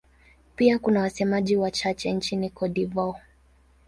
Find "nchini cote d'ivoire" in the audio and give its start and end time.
2.13-3.21